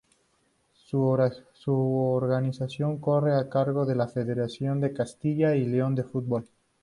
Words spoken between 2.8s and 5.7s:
corre a cargo de la Federación de Castilla y